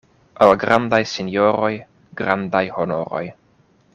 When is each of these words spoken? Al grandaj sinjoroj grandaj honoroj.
Al 0.45 0.53
grandaj 0.63 0.99
sinjoroj 1.11 1.69
grandaj 2.21 2.65
honoroj. 2.79 3.25